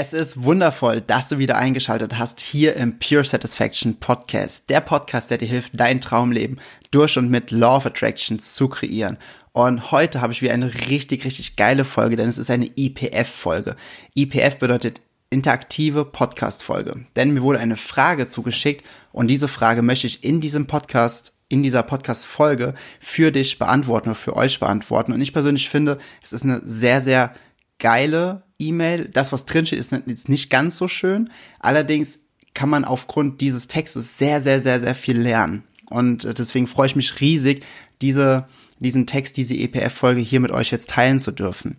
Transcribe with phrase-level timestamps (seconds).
[0.00, 4.70] Es ist wundervoll, dass du wieder eingeschaltet hast hier im Pure Satisfaction Podcast.
[4.70, 6.60] Der Podcast, der dir hilft, dein Traumleben
[6.92, 9.16] durch und mit Law of Attraction zu kreieren.
[9.50, 13.74] Und heute habe ich wieder eine richtig, richtig geile Folge, denn es ist eine IPF-Folge.
[14.14, 17.04] IPF bedeutet interaktive Podcast-Folge.
[17.16, 21.64] Denn mir wurde eine Frage zugeschickt und diese Frage möchte ich in diesem Podcast in
[21.64, 25.12] dieser Podcast-Folge für dich beantworten oder für euch beantworten.
[25.12, 27.34] Und ich persönlich finde, es ist eine sehr, sehr
[27.80, 29.06] geile E-Mail.
[29.06, 31.30] Das, was drinsteht, ist jetzt nicht ganz so schön.
[31.60, 32.20] Allerdings
[32.54, 35.64] kann man aufgrund dieses Textes sehr, sehr, sehr, sehr viel lernen.
[35.90, 37.64] Und äh, deswegen freue ich mich riesig,
[38.02, 38.46] diese,
[38.80, 41.76] diesen Text, diese EPF-Folge hier mit euch jetzt teilen zu dürfen.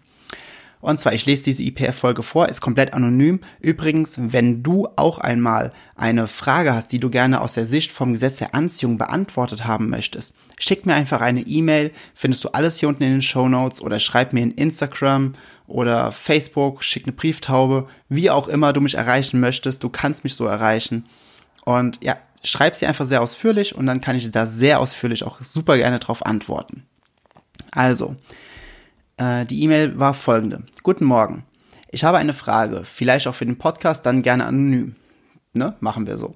[0.82, 3.42] Und zwar, ich lese diese IPF-Folge vor, ist komplett anonym.
[3.60, 8.14] Übrigens, wenn du auch einmal eine Frage hast, die du gerne aus der Sicht vom
[8.14, 12.88] Gesetz der Anziehung beantwortet haben möchtest, schick mir einfach eine E-Mail, findest du alles hier
[12.88, 15.34] unten in den Show Notes oder schreib mir in Instagram
[15.70, 20.36] oder Facebook, schick eine Brieftaube, wie auch immer du mich erreichen möchtest, du kannst mich
[20.36, 21.06] so erreichen.
[21.66, 25.42] Und ja, schreib sie einfach sehr ausführlich und dann kann ich da sehr ausführlich auch
[25.42, 26.84] super gerne drauf antworten.
[27.72, 28.16] Also,
[29.18, 30.64] äh, die E-Mail war folgende.
[30.84, 31.44] Guten Morgen.
[31.92, 34.96] Ich habe eine Frage, vielleicht auch für den Podcast, dann gerne anonym.
[35.54, 35.76] Ne?
[35.80, 36.36] Machen wir so.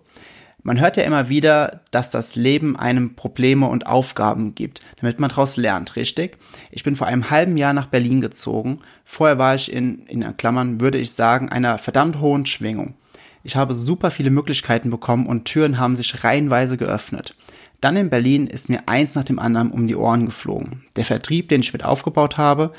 [0.66, 5.30] Man hört ja immer wieder, dass das Leben einem Probleme und Aufgaben gibt, damit man
[5.30, 6.38] daraus lernt, richtig?
[6.72, 8.80] Ich bin vor einem halben Jahr nach Berlin gezogen.
[9.04, 12.96] Vorher war ich in, in Klammern, würde ich sagen, einer verdammt hohen Schwingung.
[13.44, 17.36] Ich habe super viele Möglichkeiten bekommen und Türen haben sich reihenweise geöffnet.
[17.82, 20.86] Dann in Berlin ist mir eins nach dem anderen um die Ohren geflogen.
[20.96, 22.72] Der Vertrieb, den ich mit aufgebaut habe,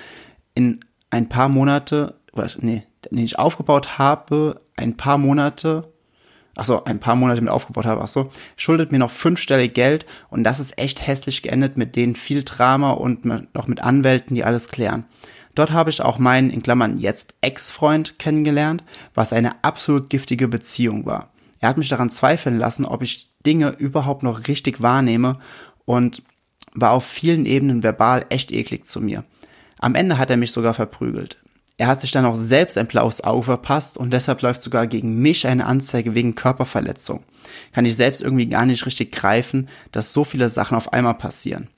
[0.54, 0.80] in
[1.10, 5.92] ein paar Monate, was, nee, den ich aufgebaut habe, ein paar Monate,
[6.56, 10.06] ach so, ein paar Monate mit aufgebaut habe, ach so, schuldet mir noch fünfstellig Geld
[10.30, 14.44] und das ist echt hässlich geendet mit denen viel Drama und noch mit Anwälten, die
[14.44, 15.04] alles klären.
[15.54, 18.82] Dort habe ich auch meinen, in Klammern jetzt Ex-Freund kennengelernt,
[19.14, 21.32] was eine absolut giftige Beziehung war.
[21.60, 25.38] Er hat mich daran zweifeln lassen, ob ich Dinge überhaupt noch richtig wahrnehme
[25.84, 26.22] und
[26.72, 29.24] war auf vielen Ebenen verbal echt eklig zu mir.
[29.78, 31.43] Am Ende hat er mich sogar verprügelt.
[31.76, 35.18] Er hat sich dann auch selbst ein blaues Auge verpasst und deshalb läuft sogar gegen
[35.20, 37.24] mich eine Anzeige wegen Körperverletzung.
[37.72, 41.68] Kann ich selbst irgendwie gar nicht richtig greifen, dass so viele Sachen auf einmal passieren.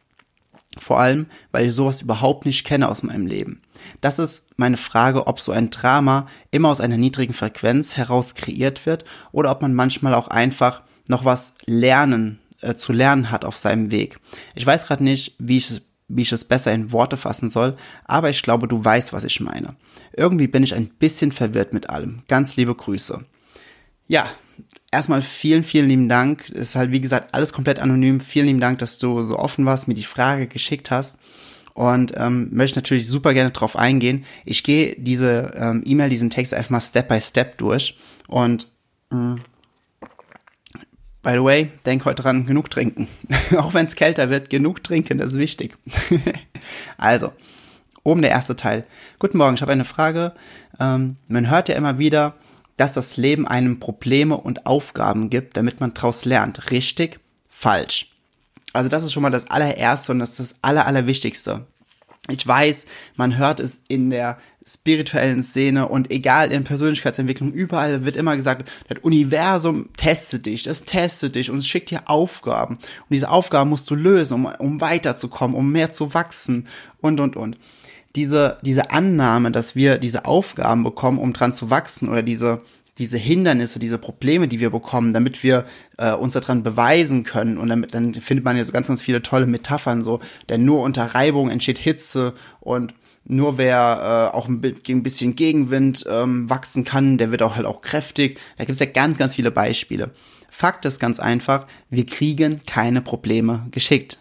[0.78, 3.62] Vor allem, weil ich sowas überhaupt nicht kenne aus meinem Leben.
[4.02, 8.84] Das ist meine Frage, ob so ein Drama immer aus einer niedrigen Frequenz heraus kreiert
[8.84, 13.56] wird oder ob man manchmal auch einfach noch was lernen, äh, zu lernen hat auf
[13.56, 14.18] seinem Weg.
[14.54, 18.30] Ich weiß gerade nicht, wie ich, wie ich es besser in Worte fassen soll, aber
[18.30, 19.76] ich glaube, du weißt, was ich meine.
[20.16, 22.22] Irgendwie bin ich ein bisschen verwirrt mit allem.
[22.28, 23.22] Ganz liebe Grüße.
[24.06, 24.26] Ja,
[24.92, 26.48] erstmal vielen, vielen lieben Dank.
[26.50, 28.20] Ist halt, wie gesagt, alles komplett anonym.
[28.20, 31.18] Vielen lieben Dank, dass du so offen warst, mir die Frage geschickt hast.
[31.74, 34.24] Und ähm, möchte natürlich super gerne drauf eingehen.
[34.46, 37.98] Ich gehe diese ähm, E-Mail, diesen Text einfach mal Step by Step durch.
[38.28, 38.68] Und
[39.10, 39.40] mh, mm,
[41.26, 43.08] by the way, denk heute dran, genug trinken.
[43.56, 45.76] Auch wenn es kälter wird, genug trinken, das ist wichtig.
[46.98, 47.32] also,
[48.04, 48.84] oben der erste Teil.
[49.18, 50.34] Guten Morgen, ich habe eine Frage.
[50.78, 52.34] Ähm, man hört ja immer wieder,
[52.76, 56.70] dass das Leben einem Probleme und Aufgaben gibt, damit man daraus lernt.
[56.70, 57.18] Richtig?
[57.50, 58.08] Falsch.
[58.72, 61.66] Also das ist schon mal das allererste und das ist das aller, allerwichtigste.
[62.28, 68.16] Ich weiß, man hört es in der spirituellen Szene und egal in Persönlichkeitsentwicklung, überall wird
[68.16, 72.74] immer gesagt, das Universum testet dich, das testet dich und es schickt dir Aufgaben.
[72.74, 76.66] Und diese Aufgaben musst du lösen, um, um weiterzukommen, um mehr zu wachsen
[77.00, 77.58] und, und, und
[78.16, 82.62] diese, diese Annahme, dass wir diese Aufgaben bekommen, um dran zu wachsen oder diese,
[82.98, 85.66] diese Hindernisse, diese Probleme, die wir bekommen, damit wir
[85.98, 87.58] äh, uns daran beweisen können.
[87.58, 90.82] Und damit, dann findet man ja so ganz, ganz viele tolle Metaphern so, denn nur
[90.82, 92.94] unter Reibung entsteht Hitze und
[93.28, 94.60] nur wer äh, auch ein
[95.02, 98.38] bisschen Gegenwind ähm, wachsen kann, der wird auch halt auch kräftig.
[98.56, 100.12] Da gibt's ja ganz, ganz viele Beispiele.
[100.48, 104.18] Fakt ist ganz einfach, wir kriegen keine Probleme geschickt.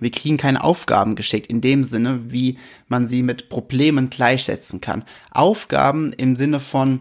[0.00, 5.04] Wir kriegen keine Aufgaben geschickt in dem Sinne, wie man sie mit Problemen gleichsetzen kann.
[5.30, 7.00] Aufgaben im Sinne von,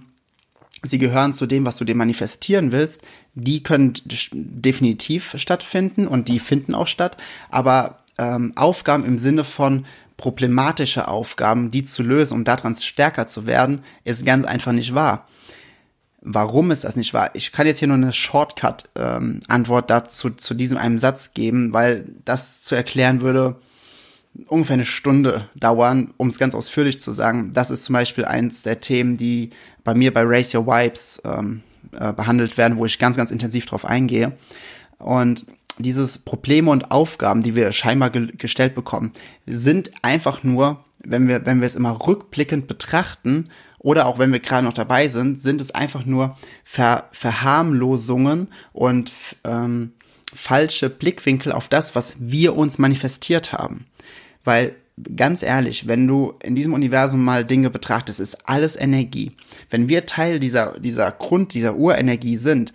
[0.83, 3.01] sie gehören zu dem, was du dir manifestieren willst,
[3.33, 3.93] die können
[4.33, 7.17] definitiv stattfinden und die finden auch statt.
[7.49, 9.85] Aber ähm, Aufgaben im Sinne von
[10.17, 15.27] problematische Aufgaben, die zu lösen, um daran stärker zu werden, ist ganz einfach nicht wahr.
[16.21, 17.31] Warum ist das nicht wahr?
[17.33, 22.05] Ich kann jetzt hier nur eine Shortcut-Antwort ähm, dazu zu diesem einen Satz geben, weil
[22.23, 23.57] das zu erklären würde
[24.47, 27.51] ungefähr eine Stunde dauern, um es ganz ausführlich zu sagen.
[27.53, 29.51] Das ist zum Beispiel eins der Themen, die
[29.83, 33.65] bei mir bei Raise Your Vibes ähm, äh, behandelt werden, wo ich ganz, ganz intensiv
[33.65, 34.37] drauf eingehe.
[34.97, 35.45] Und
[35.77, 39.11] dieses Probleme und Aufgaben, die wir scheinbar ge gestellt bekommen,
[39.45, 43.49] sind einfach nur, wenn wir, wenn wir es immer rückblickend betrachten
[43.79, 49.11] oder auch wenn wir gerade noch dabei sind, sind es einfach nur Ver Verharmlosungen und
[49.43, 49.93] ähm,
[50.33, 53.85] falsche Blickwinkel auf das, was wir uns manifestiert haben.
[54.43, 54.75] Weil
[55.15, 59.31] ganz ehrlich, wenn du in diesem Universum mal Dinge betrachtest, ist alles Energie.
[59.69, 62.73] Wenn wir Teil dieser, dieser Grund, dieser Urenergie sind,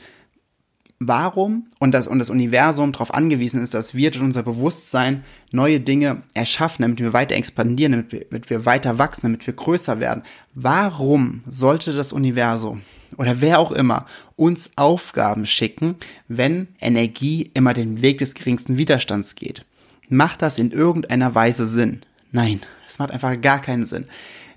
[1.00, 5.80] warum und das, und das Universum darauf angewiesen ist, dass wir durch unser Bewusstsein neue
[5.80, 10.00] Dinge erschaffen, damit wir weiter expandieren, damit wir, damit wir weiter wachsen, damit wir größer
[10.00, 10.22] werden.
[10.54, 12.82] Warum sollte das Universum
[13.16, 14.06] oder wer auch immer
[14.36, 19.64] uns Aufgaben schicken, wenn Energie immer den Weg des geringsten Widerstands geht?
[20.08, 22.00] Macht das in irgendeiner Weise Sinn?
[22.32, 24.06] Nein, es macht einfach gar keinen Sinn.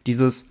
[0.07, 0.47] Dieses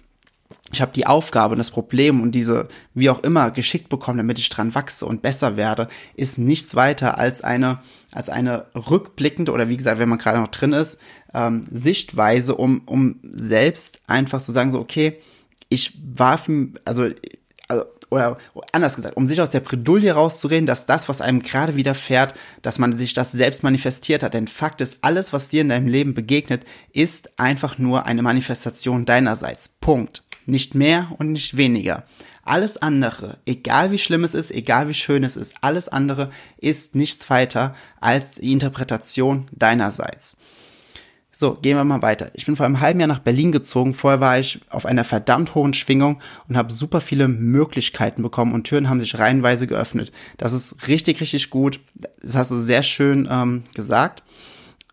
[0.72, 4.38] ich habe die Aufgabe und das Problem und diese, wie auch immer, geschickt bekommen, damit
[4.38, 7.80] ich dran wachse und besser werde, ist nichts weiter als eine,
[8.12, 10.98] als eine rückblickende oder wie gesagt, wenn man gerade noch drin ist,
[11.34, 15.18] ähm, Sichtweise, um, um selbst einfach zu sagen, so, okay,
[15.68, 16.40] ich war,
[16.84, 17.08] also,
[17.68, 18.38] also oder
[18.72, 22.78] anders gesagt, um sich aus der Bredouille rauszureden, dass das, was einem gerade widerfährt, dass
[22.78, 24.34] man sich das selbst manifestiert hat.
[24.34, 29.06] Denn Fakt ist, alles, was dir in deinem Leben begegnet, ist einfach nur eine Manifestation
[29.06, 29.68] deinerseits.
[29.80, 30.24] Punkt.
[30.46, 32.04] Nicht mehr und nicht weniger.
[32.42, 36.94] Alles andere, egal wie schlimm es ist, egal wie schön es ist, alles andere ist
[36.94, 40.38] nichts weiter als die Interpretation deinerseits.
[41.40, 42.30] So, gehen wir mal weiter.
[42.34, 43.94] Ich bin vor einem halben Jahr nach Berlin gezogen.
[43.94, 48.64] Vorher war ich auf einer verdammt hohen Schwingung und habe super viele Möglichkeiten bekommen und
[48.64, 50.12] Türen haben sich reihenweise geöffnet.
[50.36, 51.80] Das ist richtig, richtig gut.
[52.22, 54.22] Das hast du sehr schön ähm, gesagt.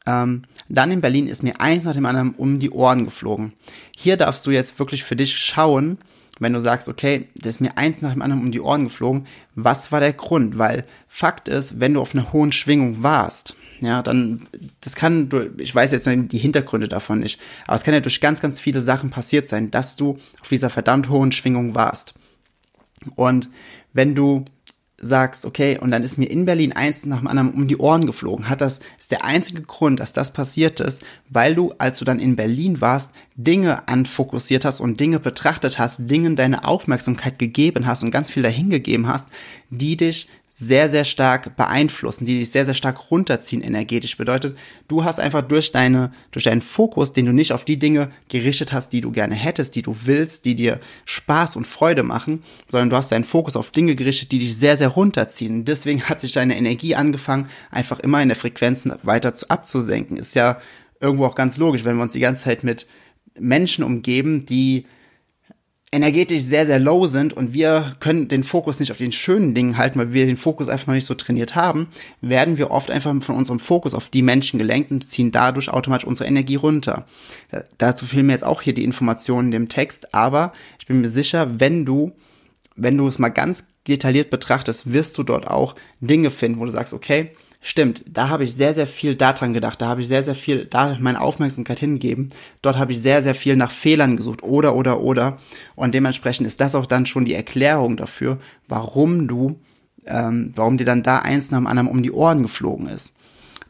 [0.06, 3.52] Ähm, dann in Berlin ist mir eins nach dem anderen um die Ohren geflogen.
[3.94, 5.98] Hier darfst du jetzt wirklich für dich schauen,
[6.40, 9.28] wenn du sagst, okay, das ist mir eins nach dem anderen um die Ohren geflogen,
[9.56, 10.58] was war der Grund?
[10.58, 14.48] Weil Fakt ist, wenn du auf einer hohen Schwingung warst, ja, dann,
[14.82, 18.42] das kann, ich weiß jetzt die Hintergründe davon nicht, aber es kann ja durch ganz,
[18.42, 22.14] ganz viele Sachen passiert sein, dass du auf dieser verdammt hohen Schwingung warst.
[23.16, 23.50] Und
[23.94, 24.46] wenn du
[25.00, 28.08] sagst, okay, und dann ist mir in Berlin eins nach dem anderen um die Ohren
[28.08, 32.06] geflogen, hat das, ist der einzige Grund, dass das passiert ist, weil du, als du
[32.06, 37.86] dann in Berlin warst, Dinge anfokussiert hast und Dinge betrachtet hast, Dingen deine Aufmerksamkeit gegeben
[37.86, 39.28] hast und ganz viel dahingegeben hast,
[39.70, 40.28] die dich
[40.60, 44.18] sehr, sehr stark beeinflussen, die dich sehr, sehr stark runterziehen energetisch.
[44.18, 44.58] Bedeutet,
[44.88, 48.74] du hast einfach durch deine, durch deinen Fokus, den du nicht auf die Dinge gerichtet
[48.74, 52.90] hast, die du gerne hättest, die du willst, die dir Spaß und Freude machen, sondern
[52.90, 55.64] du hast deinen Fokus auf Dinge gerichtet, die dich sehr, sehr runterziehen.
[55.64, 60.18] deswegen hat sich deine Energie angefangen, einfach immer in der Frequenz weiter zu, abzusenken.
[60.18, 60.60] Ist ja
[61.00, 62.88] irgendwo auch ganz logisch, wenn wir uns die ganze Zeit mit
[63.40, 64.88] Menschen umgeben, die
[65.92, 69.78] energetisch sehr, sehr low sind und wir können den Fokus nicht auf den schönen Dingen
[69.78, 71.88] halten, weil wir den Fokus einfach noch nicht so trainiert haben,
[72.20, 76.06] werden wir oft einfach von unserem Fokus auf die Menschen gelenkt und ziehen dadurch automatisch
[76.06, 77.06] unsere Energie runter.
[77.78, 81.10] Dazu fehlen mir jetzt auch hier die Informationen in dem Text, aber ich bin mir
[81.10, 82.12] sicher, wenn du,
[82.76, 86.72] wenn du es mal ganz detailliert betrachtest, wirst du dort auch Dinge finden, wo du
[86.72, 89.82] sagst, okay, Stimmt, da habe ich sehr, sehr viel daran gedacht.
[89.82, 92.30] Da habe ich sehr, sehr viel, da meine Aufmerksamkeit hingegeben.
[92.62, 94.44] Dort habe ich sehr, sehr viel nach Fehlern gesucht.
[94.44, 95.38] Oder, oder, oder.
[95.76, 98.38] Und dementsprechend ist das auch dann schon die Erklärung dafür,
[98.68, 99.60] warum du,
[100.06, 103.17] ähm, warum dir dann da eins nach dem anderen um die Ohren geflogen ist.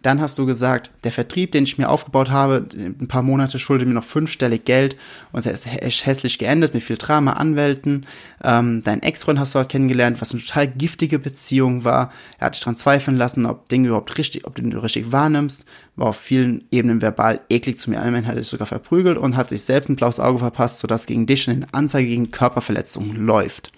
[0.08, 3.90] Dann hast du gesagt, der Vertrieb, den ich mir aufgebaut habe, ein paar Monate schuldet
[3.90, 4.96] mir noch fünfstellig Geld
[5.34, 8.06] und es ist hässlich geendet mit viel Drama, Anwälten.
[8.42, 12.14] Ähm, dein Ex-Freund hast du dort kennengelernt, was eine total giftige Beziehung war.
[12.40, 15.66] Er hat dich daran zweifeln lassen, ob Dinge überhaupt richtig, ob du den richtig wahrnimmst.
[15.98, 18.02] War auf vielen Ebenen verbal eklig zu mir.
[18.02, 21.08] Ein Mensch hat dich sogar verprügelt und hat sich selbst ein blaues Auge verpasst, sodass
[21.08, 23.74] gegen dich eine Anzeige gegen Körperverletzungen läuft.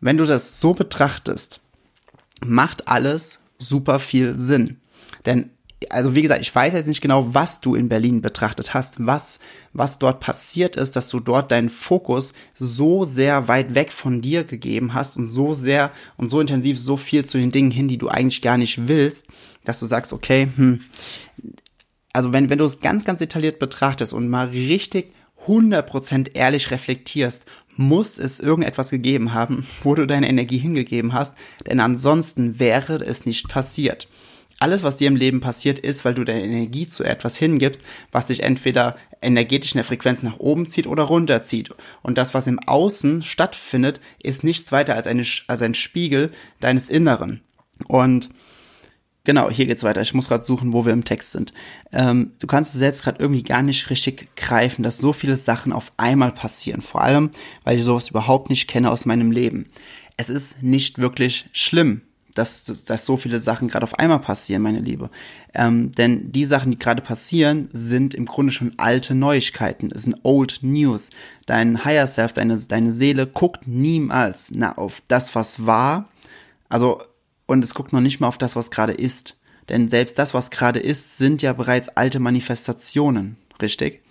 [0.00, 1.60] Wenn du das so betrachtest,
[2.44, 4.78] macht alles super viel Sinn.
[5.24, 5.50] Denn
[5.90, 9.38] also wie gesagt, ich weiß jetzt nicht genau, was du in Berlin betrachtet hast, was,
[9.72, 14.44] was dort passiert ist, dass du dort deinen Fokus so sehr weit weg von dir
[14.44, 17.98] gegeben hast und so sehr und so intensiv so viel zu den Dingen hin, die
[17.98, 19.26] du eigentlich gar nicht willst,
[19.64, 20.80] dass du sagst, okay, hm,
[22.12, 25.12] also wenn, wenn du es ganz, ganz detailliert betrachtest und mal richtig
[25.46, 27.44] 100% ehrlich reflektierst,
[27.76, 31.34] muss es irgendetwas gegeben haben, wo du deine Energie hingegeben hast,
[31.66, 34.08] denn ansonsten wäre es nicht passiert.
[34.58, 37.82] Alles, was dir im Leben passiert, ist, weil du deine Energie zu etwas hingibst,
[38.12, 41.70] was dich entweder energetisch in der Frequenz nach oben zieht oder runterzieht.
[42.02, 46.88] Und das, was im Außen stattfindet, ist nichts weiter als, eine, als ein Spiegel deines
[46.88, 47.42] Inneren.
[47.86, 48.30] Und
[49.26, 50.02] Genau, hier geht's weiter.
[50.02, 51.52] Ich muss gerade suchen, wo wir im Text sind.
[51.92, 55.72] Ähm, du kannst es selbst gerade irgendwie gar nicht richtig greifen, dass so viele Sachen
[55.72, 56.80] auf einmal passieren.
[56.80, 57.32] Vor allem,
[57.64, 59.66] weil ich sowas überhaupt nicht kenne aus meinem Leben.
[60.16, 62.02] Es ist nicht wirklich schlimm,
[62.38, 65.10] dass, dass so viele Sachen gerade auf einmal passieren, meine Liebe.
[65.54, 69.90] Ähm, denn die Sachen, die gerade passieren, sind im Grunde schon alte Neuigkeiten.
[69.90, 71.10] Es sind Old News.
[71.46, 76.08] Dein Higher Self, deine, deine Seele guckt niemals na, auf das, was war.
[76.68, 77.00] Also
[77.46, 79.36] und es guckt noch nicht mal auf das, was gerade ist.
[79.68, 84.02] Denn selbst das, was gerade ist, sind ja bereits alte Manifestationen, richtig?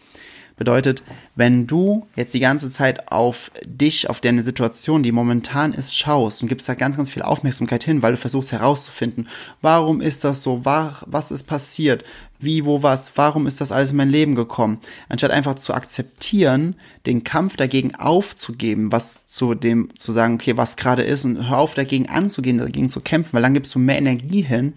[0.58, 1.04] Bedeutet,
[1.36, 6.42] wenn du jetzt die ganze Zeit auf dich, auf deine Situation, die momentan ist, schaust
[6.42, 9.28] und gibst da ganz, ganz viel Aufmerksamkeit hin, weil du versuchst herauszufinden,
[9.62, 12.06] warum ist das so, was ist passiert,
[12.40, 16.76] wie, wo, was, warum ist das alles in mein Leben gekommen, anstatt einfach zu akzeptieren,
[17.06, 21.58] den Kampf dagegen aufzugeben, was zu dem, zu sagen, okay, was gerade ist und hör
[21.58, 24.74] auf dagegen anzugehen, dagegen zu kämpfen, weil dann gibst du mehr Energie hin,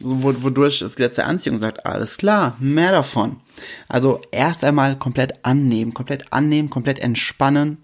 [0.00, 3.36] wodurch das Gesetz der Anziehung sagt, alles klar, mehr davon.
[3.88, 7.78] Also erst einmal komplett annehmen, komplett annehmen, komplett entspannen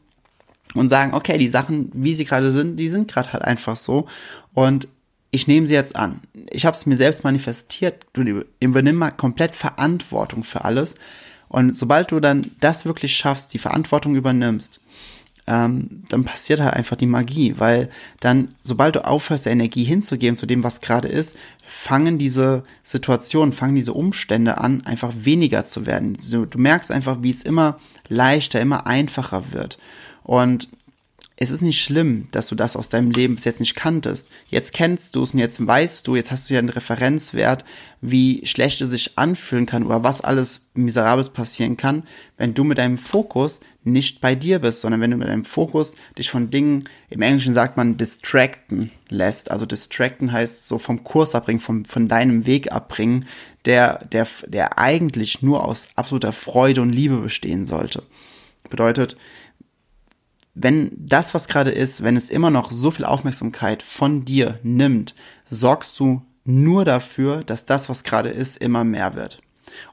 [0.75, 4.07] und sagen, okay, die Sachen, wie sie gerade sind, die sind gerade halt einfach so
[4.53, 4.89] und
[5.31, 6.21] ich nehme sie jetzt an.
[6.51, 10.95] Ich habe es mir selbst manifestiert, du übernimm mal komplett Verantwortung für alles
[11.49, 14.81] und sobald du dann das wirklich schaffst, die Verantwortung übernimmst,
[15.47, 20.47] ähm, dann passiert halt einfach die Magie, weil dann, sobald du aufhörst, Energie hinzugeben zu
[20.47, 21.37] dem, was gerade ist,
[21.67, 26.17] fangen diese Situationen, fangen diese Umstände an, einfach weniger zu werden.
[26.31, 29.79] Du, du merkst einfach, wie es immer leichter, immer einfacher wird.
[30.23, 30.69] Und
[31.45, 34.31] es ist nicht schlimm, dass du das aus deinem Leben bis jetzt nicht kanntest.
[34.49, 37.65] Jetzt kennst du es und jetzt weißt du, jetzt hast du ja einen Referenzwert,
[38.01, 42.05] wie schlecht es sich anfühlen kann oder was alles Miserables passieren kann,
[42.37, 45.97] wenn du mit deinem Fokus nicht bei dir bist, sondern wenn du mit deinem Fokus
[46.19, 49.51] dich von Dingen, im Englischen sagt man distracten lässt.
[49.51, 53.27] Also distracten heißt so vom Kurs abbringen, vom, von deinem Weg abbringen,
[53.65, 58.03] der, der, der eigentlich nur aus absoluter Freude und Liebe bestehen sollte.
[58.71, 59.17] Bedeutet,
[60.55, 65.15] wenn das, was gerade ist, wenn es immer noch so viel Aufmerksamkeit von dir nimmt,
[65.51, 69.41] sorgst du nur dafür, dass das, was gerade ist, immer mehr wird.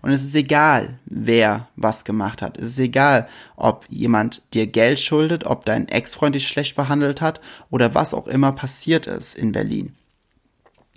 [0.02, 2.58] Und es ist egal, wer was gemacht hat.
[2.60, 7.42] Es ist egal, ob jemand dir Geld schuldet, ob dein Ex-Freund dich schlecht behandelt hat
[7.72, 9.96] oder was auch immer passiert ist in Berlin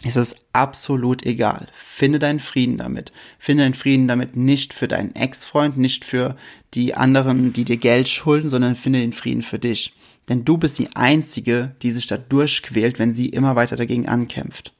[0.06, 1.66] es ist absolut egal.
[1.72, 3.10] Finde deinen Frieden damit.
[3.38, 6.36] Finde deinen Frieden damit nicht für deinen Ex-Freund, nicht für
[6.74, 9.94] die anderen, die dir Geld schulden, sondern finde den Frieden für dich.
[10.28, 14.74] Denn du bist die Einzige, die sich da durchquält, wenn sie immer weiter dagegen ankämpft.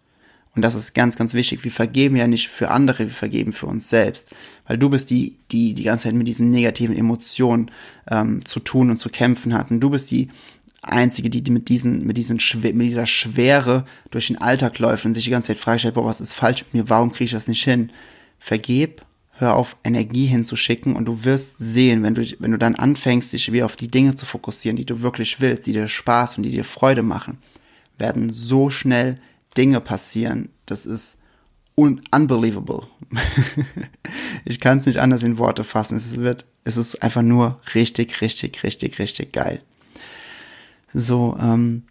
[0.55, 1.65] Und das ist ganz, ganz wichtig.
[1.65, 4.35] Wir vergeben ja nicht für andere, wir vergeben für uns selbst.
[4.67, 7.71] Weil du bist die, die die ganze Zeit mit diesen negativen Emotionen
[8.09, 9.71] ähm, zu tun und zu kämpfen hat.
[9.71, 10.29] Und du bist die,
[10.89, 15.25] einzige, die mit diesen, mit diesen, mit dieser Schwere durch den Alltag läuft und sich
[15.25, 16.91] die ganze Zeit fragt, boah, was ist falsch mit mir?
[16.91, 17.91] Warum kriege ich das nicht hin?
[18.39, 23.33] Vergeb, hör auf, Energie hinzuschicken und du wirst sehen, wenn du, wenn du dann anfängst,
[23.33, 26.45] dich wieder auf die Dinge zu fokussieren, die du wirklich willst, die dir Spaß und
[26.45, 27.39] die dir Freude machen,
[27.99, 29.21] werden so schnell
[29.57, 30.49] Dinge passieren.
[30.67, 31.19] Das ist
[31.77, 32.87] un unbelievable.
[34.45, 35.97] ich kann es nicht anders in Worte fassen.
[35.97, 39.61] Es wird, es ist einfach nur richtig, richtig, richtig, richtig geil.
[40.95, 41.83] So, ähm,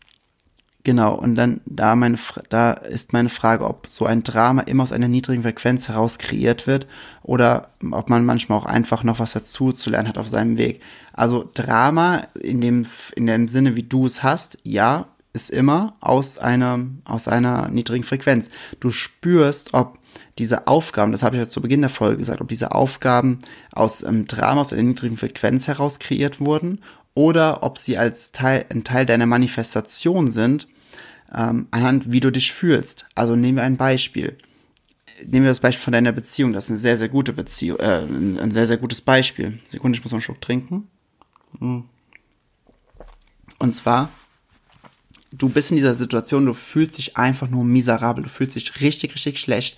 [0.84, 1.14] genau.
[1.16, 2.18] Und dann da meine,
[2.50, 6.66] da ist meine Frage, ob so ein Drama immer aus einer niedrigen Frequenz heraus kreiert
[6.66, 6.88] wird
[7.22, 10.82] oder ob man manchmal auch einfach noch was dazu zu lernen hat auf seinem Weg.
[11.12, 16.38] Also Drama in dem, in dem Sinne, wie du es hast, ja, ist immer aus
[16.38, 18.50] einer, aus einer niedrigen Frequenz.
[18.80, 19.98] Du spürst, ob
[20.38, 23.40] diese Aufgaben, das habe ich ja zu Beginn der Folge gesagt, ob diese Aufgaben
[23.72, 26.80] aus ähm, Drama, aus einer niedrigen Frequenz heraus kreiert wurden
[27.16, 30.68] oder ob sie als Teil, ein Teil deiner Manifestation sind,
[31.34, 33.06] ähm, anhand wie du dich fühlst.
[33.16, 34.38] Also nehmen wir ein Beispiel.
[35.26, 36.54] Nehmen wir das Beispiel von deiner Beziehung.
[36.54, 39.60] Das ist eine sehr, sehr gute Beziehung, äh, ein sehr, sehr gutes Beispiel.
[39.68, 40.88] Sekunde, ich muss noch einen Schluck trinken.
[41.60, 41.86] Hm.
[43.60, 44.10] Und zwar,
[45.32, 49.14] du bist in dieser Situation, du fühlst dich einfach nur miserabel, du fühlst dich richtig,
[49.16, 49.78] richtig schlecht.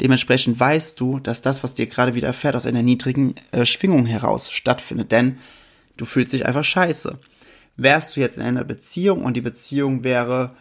[0.00, 4.50] Dementsprechend weißt du, dass das, was dir gerade widerfährt, aus einer niedrigen äh, Schwingung heraus
[4.50, 5.10] stattfindet.
[5.10, 5.38] Denn
[5.96, 7.18] Du fühlst dich einfach scheiße.
[7.76, 10.52] Wärst du jetzt in einer Beziehung und die Beziehung wäre,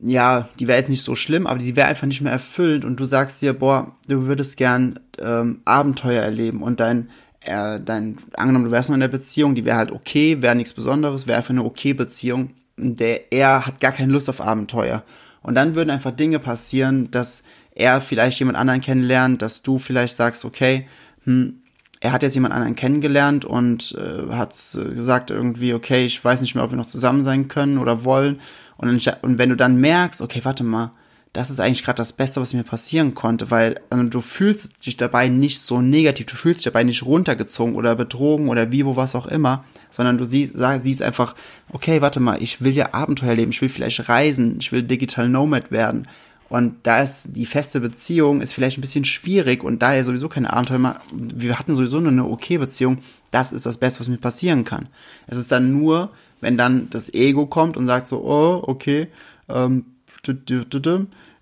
[0.00, 2.98] ja, die wäre jetzt nicht so schlimm, aber die wäre einfach nicht mehr erfüllend und
[2.98, 8.66] du sagst dir, boah, du würdest gern ähm, Abenteuer erleben und dein, äh, dein, angenommen,
[8.66, 11.50] du wärst noch in der Beziehung, die wäre halt okay, wäre nichts Besonderes, wäre einfach
[11.50, 15.04] eine okay Beziehung, der er hat gar keine Lust auf Abenteuer.
[15.42, 17.44] Und dann würden einfach Dinge passieren, dass
[17.74, 20.86] er vielleicht jemand anderen kennenlernt, dass du vielleicht sagst, okay,
[21.24, 21.60] hm,
[22.04, 26.54] er hat jetzt jemand anderen kennengelernt und äh, hat gesagt irgendwie, okay, ich weiß nicht
[26.54, 28.40] mehr, ob wir noch zusammen sein können oder wollen.
[28.76, 30.92] Und, und wenn du dann merkst, okay, warte mal,
[31.32, 34.98] das ist eigentlich gerade das Beste, was mir passieren konnte, weil also du fühlst dich
[34.98, 38.96] dabei nicht so negativ, du fühlst dich dabei nicht runtergezogen oder betrogen oder wie, wo,
[38.96, 41.34] was auch immer, sondern du siehst, siehst einfach,
[41.72, 45.30] okay, warte mal, ich will ja Abenteuer leben, ich will vielleicht reisen, ich will Digital
[45.30, 46.06] Nomad werden.
[46.48, 50.28] Und da ist die feste Beziehung ist vielleicht ein bisschen schwierig und da er sowieso
[50.28, 52.98] keine Abenteuer wir hatten sowieso nur eine okay Beziehung,
[53.30, 54.88] das ist das Beste, was mir passieren kann.
[55.26, 56.10] Es ist dann nur,
[56.40, 59.08] wenn dann das Ego kommt und sagt so, oh, okay,
[59.48, 59.86] ähm,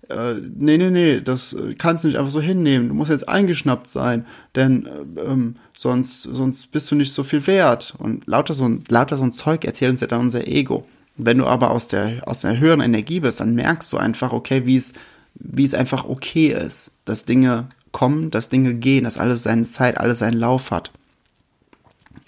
[0.09, 2.89] äh, nee, nee, nee, das kannst du nicht einfach so hinnehmen.
[2.89, 7.45] Du musst jetzt eingeschnappt sein, denn äh, ähm, sonst, sonst bist du nicht so viel
[7.47, 7.93] wert.
[7.97, 10.85] Und lauter so, lauter so ein Zeug erzählt uns ja dann unser Ego.
[11.15, 14.65] Wenn du aber aus der, aus der höheren Energie bist, dann merkst du einfach, okay,
[14.65, 14.93] wie es,
[15.35, 19.99] wie es einfach okay ist, dass Dinge kommen, dass Dinge gehen, dass alles seine Zeit,
[19.99, 20.91] alles seinen Lauf hat.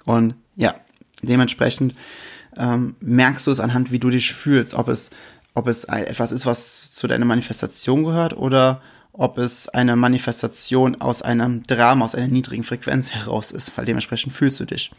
[0.05, 0.75] Und ja,
[1.23, 1.95] dementsprechend
[2.57, 5.09] ähm, merkst du es anhand, wie du dich fühlst, ob es
[5.55, 8.81] ob es etwas ist, was zu deiner Manifestation gehört oder
[9.13, 14.33] ob es eine Manifestation aus einem Drama, aus einer niedrigen Frequenz heraus ist, weil dementsprechend
[14.33, 14.91] fühlst du dich.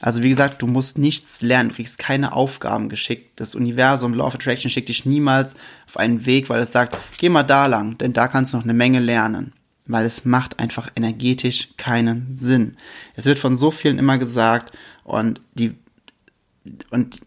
[0.00, 3.40] Also wie gesagt, du musst nichts lernen, du kriegst keine Aufgaben geschickt.
[3.40, 5.54] Das Universum, Law of Attraction schickt dich niemals
[5.86, 8.64] auf einen Weg, weil es sagt, geh mal da lang, denn da kannst du noch
[8.64, 9.52] eine Menge lernen.
[9.86, 12.76] Weil es macht einfach energetisch keinen Sinn.
[13.14, 15.74] Es wird von so vielen immer gesagt und die,
[16.90, 17.20] und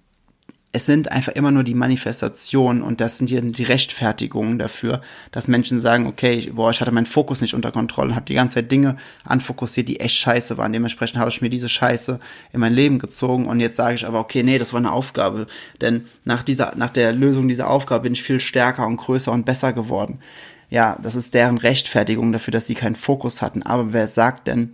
[0.74, 5.02] es sind einfach immer nur die Manifestationen und das sind die, die Rechtfertigungen dafür,
[5.32, 8.36] dass Menschen sagen, okay, ich, boah, ich hatte meinen Fokus nicht unter Kontrolle, habe die
[8.36, 10.72] ganze Zeit Dinge anfokussiert, die echt scheiße waren.
[10.72, 12.20] Dementsprechend habe ich mir diese Scheiße
[12.54, 15.48] in mein Leben gezogen und jetzt sage ich aber, okay, nee, das war eine Aufgabe,
[15.82, 19.46] denn nach dieser, nach der Lösung dieser Aufgabe bin ich viel stärker und größer und
[19.46, 20.20] besser geworden.
[20.70, 23.62] Ja, das ist deren Rechtfertigung dafür, dass sie keinen Fokus hatten.
[23.62, 24.74] Aber wer sagt denn,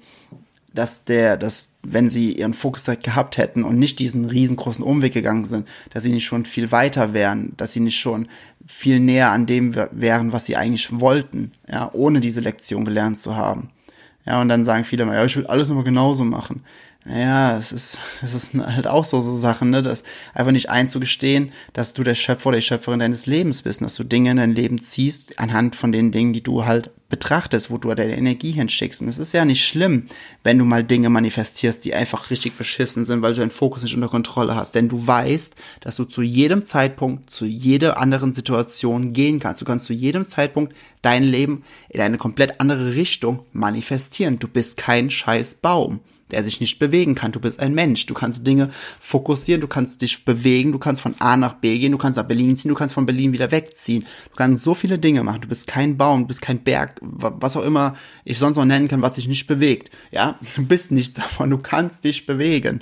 [0.73, 5.45] dass der, dass wenn sie ihren Fokus gehabt hätten und nicht diesen riesengroßen Umweg gegangen
[5.45, 8.27] sind, dass sie nicht schon viel weiter wären, dass sie nicht schon
[8.67, 13.35] viel näher an dem wären, was sie eigentlich wollten, ja, ohne diese Lektion gelernt zu
[13.35, 13.69] haben.
[14.25, 16.63] Ja, und dann sagen viele mal, ja, ich will alles nochmal genauso machen
[17.07, 21.51] naja, es ist, es ist halt auch so, so Sachen, ne, das einfach nicht einzugestehen,
[21.73, 24.55] dass du der Schöpfer oder die Schöpferin deines Lebens bist, dass du Dinge in dein
[24.55, 29.01] Leben ziehst anhand von den Dingen, die du halt betrachtest, wo du deine Energie hinschickst.
[29.01, 30.07] Und es ist ja nicht schlimm,
[30.43, 33.95] wenn du mal Dinge manifestierst, die einfach richtig beschissen sind, weil du deinen Fokus nicht
[33.95, 34.75] unter Kontrolle hast.
[34.75, 39.61] Denn du weißt, dass du zu jedem Zeitpunkt, zu jeder anderen Situation gehen kannst.
[39.61, 44.39] Du kannst zu jedem Zeitpunkt dein Leben in eine komplett andere Richtung manifestieren.
[44.39, 47.31] Du bist kein scheiß Baum der sich nicht bewegen kann.
[47.31, 48.05] Du bist ein Mensch.
[48.05, 51.91] Du kannst Dinge fokussieren, du kannst dich bewegen, du kannst von A nach B gehen,
[51.91, 54.05] du kannst nach Berlin ziehen, du kannst von Berlin wieder wegziehen.
[54.29, 55.41] Du kannst so viele Dinge machen.
[55.41, 58.87] Du bist kein Baum, du bist kein Berg, was auch immer ich sonst noch nennen
[58.87, 59.89] kann, was sich nicht bewegt.
[60.11, 61.49] Ja, du bist nichts davon.
[61.49, 62.81] Du kannst dich bewegen.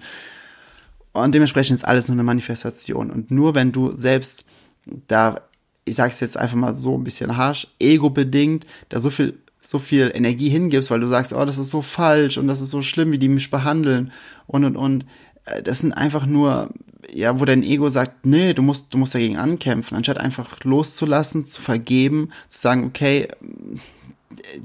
[1.13, 3.09] Und dementsprechend ist alles nur eine Manifestation.
[3.09, 4.45] Und nur wenn du selbst
[5.07, 5.39] da,
[5.85, 10.11] ich sag's jetzt einfach mal so ein bisschen harsch, ego-bedingt, da so viel so viel
[10.13, 13.11] Energie hingibst, weil du sagst, oh, das ist so falsch und das ist so schlimm,
[13.11, 14.11] wie die mich behandeln
[14.47, 15.05] und und und.
[15.45, 16.69] Äh, das sind einfach nur,
[17.11, 21.45] ja, wo dein Ego sagt, nee, du musst, du musst dagegen ankämpfen, anstatt einfach loszulassen,
[21.45, 23.27] zu vergeben, zu sagen, okay,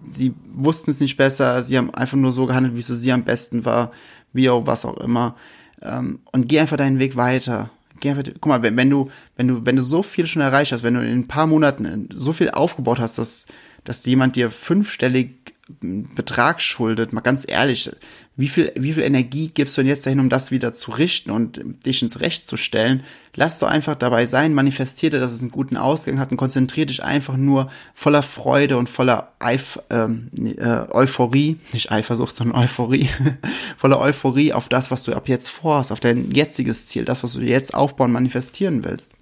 [0.06, 3.12] sie wussten es nicht besser, sie haben einfach nur so gehandelt, wie es für sie
[3.12, 3.92] am besten war,
[4.32, 5.34] wie auch was auch immer.
[5.80, 7.70] Ähm, und geh einfach deinen Weg weiter.
[8.00, 10.82] Geh einfach, guck mal, wenn du, wenn du, wenn du so viel schon erreicht hast,
[10.82, 13.46] wenn du in ein paar Monaten so viel aufgebaut hast, dass
[13.84, 17.90] dass jemand dir fünfstellig Betrag schuldet, mal ganz ehrlich,
[18.36, 21.30] wie viel, wie viel Energie gibst du denn jetzt dahin, um das wieder zu richten
[21.30, 23.02] und dich ins Recht zu stellen?
[23.36, 27.04] Lass doch einfach dabei sein, manifestiere, dass es einen guten Ausgang hat und konzentriere dich
[27.04, 33.08] einfach nur voller Freude und voller Eif ähm, äh, Euphorie, nicht Eifersucht, sondern Euphorie,
[33.76, 37.34] voller Euphorie auf das, was du ab jetzt vorhast, auf dein jetziges Ziel, das, was
[37.34, 39.12] du jetzt aufbauen, manifestieren willst.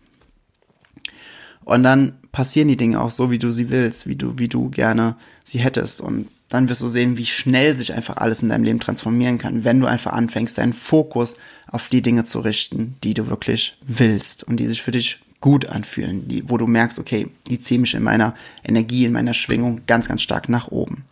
[1.69, 4.71] Und dann passieren die Dinge auch so, wie du sie willst, wie du, wie du
[4.71, 6.01] gerne sie hättest.
[6.01, 9.65] Und dann wirst du sehen, wie schnell sich einfach alles in deinem Leben transformieren kann,
[9.65, 11.37] wenn du einfach anfängst, deinen Fokus
[11.71, 15.69] auf die Dinge zu richten, die du wirklich willst und die sich für dich gut
[15.69, 19.83] anfühlen, die, wo du merkst, okay, die ziehen mich in meiner Energie, in meiner Schwingung
[19.87, 21.05] ganz, ganz stark nach oben.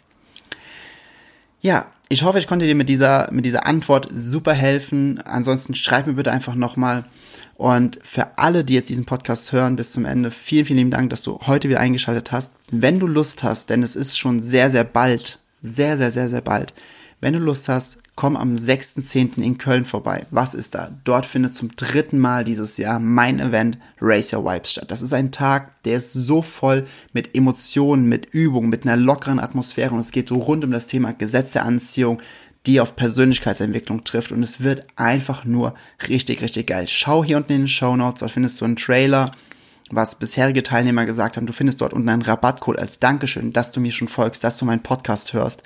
[1.61, 5.21] Ja, ich hoffe, ich konnte dir mit dieser, mit dieser Antwort super helfen.
[5.23, 7.05] Ansonsten schreib mir bitte einfach nochmal,
[7.57, 11.09] und für alle, die jetzt diesen Podcast hören bis zum Ende, vielen, vielen lieben Dank,
[11.11, 12.53] dass du heute wieder eingeschaltet hast.
[12.71, 16.43] Wenn du Lust hast, denn es ist schon sehr, sehr bald, sehr, sehr, sehr, sehr
[16.43, 16.75] bald,
[17.21, 19.43] wenn du Lust hast, komm am 6.10.
[19.43, 20.27] in Köln vorbei.
[20.31, 20.91] Was ist da?
[21.05, 24.91] Dort findet zum dritten Mal dieses Jahr mein Event Race Your Vibes statt.
[24.91, 29.39] Das ist ein Tag, der ist so voll mit Emotionen, mit Übungen, mit einer lockeren
[29.39, 32.21] Atmosphäre und es geht rund um das Thema Gesetz der Anziehung,
[32.65, 35.75] die auf Persönlichkeitsentwicklung trifft und es wird einfach nur
[36.09, 36.89] richtig, richtig geil.
[36.89, 39.31] Schau hier unten in den Show Notes, dort findest du einen Trailer,
[39.91, 41.47] was bisherige Teilnehmer gesagt haben.
[41.47, 44.65] Du findest dort unten einen Rabattcode als Dankeschön, dass du mir schon folgst, dass du
[44.65, 45.63] meinen Podcast hörst.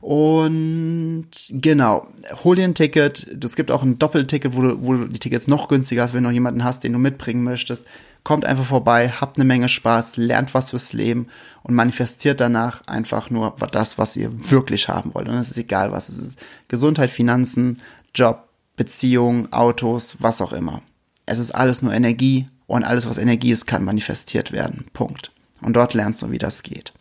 [0.00, 2.06] Und genau,
[2.44, 3.44] hol dir ein Ticket.
[3.44, 6.22] Es gibt auch ein Doppelticket, wo du, wo du die Tickets noch günstiger hast, wenn
[6.22, 7.86] du noch jemanden hast, den du mitbringen möchtest.
[8.22, 11.28] Kommt einfach vorbei, habt eine Menge Spaß, lernt was fürs Leben
[11.62, 15.28] und manifestiert danach einfach nur das, was ihr wirklich haben wollt.
[15.28, 16.38] Und es ist egal, was es ist.
[16.68, 17.80] Gesundheit, Finanzen,
[18.14, 20.82] Job, Beziehung, Autos, was auch immer.
[21.26, 24.86] Es ist alles nur Energie und alles, was Energie ist, kann manifestiert werden.
[24.92, 25.32] Punkt.
[25.60, 26.92] Und dort lernst du, wie das geht.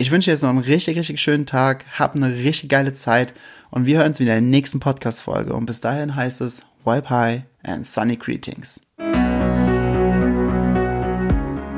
[0.00, 1.84] Ich wünsche dir jetzt noch einen richtig, richtig schönen Tag.
[1.98, 3.34] Hab eine richtig geile Zeit.
[3.70, 5.52] Und wir hören uns wieder in der nächsten Podcast-Folge.
[5.52, 8.80] Und bis dahin heißt es Wipe High and Sunny Greetings.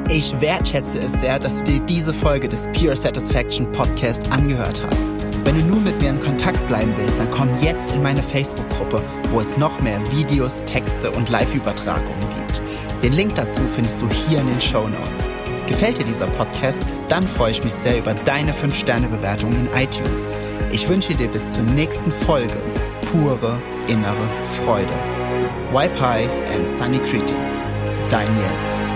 [0.08, 5.02] Ich wertschätze es sehr, dass du dir diese Folge des Pure Satisfaction Podcast angehört hast.
[5.42, 9.02] Wenn du nun mit mir in Kontakt bleiben willst, dann komm jetzt in meine Facebook-Gruppe,
[9.32, 12.62] wo es noch mehr Videos, Texte und Live-Übertragungen gibt.
[13.02, 15.31] Den Link dazu findest du hier in den Show Notes.
[15.72, 16.78] Gefällt dir dieser Podcast?
[17.08, 20.30] Dann freue ich mich sehr über deine 5-Sterne-Bewertung in iTunes.
[20.70, 22.58] Ich wünsche dir bis zur nächsten Folge
[23.10, 24.28] pure innere
[24.62, 24.92] Freude.
[25.72, 27.62] High and Sunny Greetings.
[28.10, 28.91] Dein Jens.